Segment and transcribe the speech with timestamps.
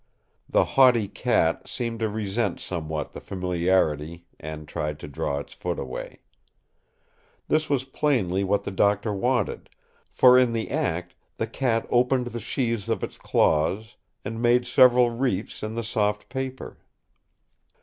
[0.49, 5.77] The haughty cat seemed to resent somewhat the familiarity, and tried to draw its foot
[5.77, 6.21] away.
[7.49, 9.69] This was plainly what the Doctor wanted,
[10.09, 13.95] for in the act the cat opened the sheaths of its claws
[14.25, 16.79] and made several reefs in the soft paper.